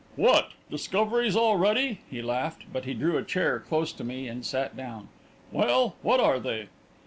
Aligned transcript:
"What, 0.15 0.53
discoveries 0.71 1.35
already?" 1.35 1.99
he 2.09 2.23
laughed, 2.23 2.63
but 2.73 2.85
he 2.85 2.95
drew 2.95 3.17
a 3.19 3.23
chair 3.23 3.59
close 3.59 3.91
to 3.93 4.03
mine 4.03 4.27
and 4.29 4.43
sat 4.43 4.75
down. 4.75 5.09
"Well, 5.51 5.95
what 6.01 6.19
are 6.19 6.39
they?" 6.39 6.69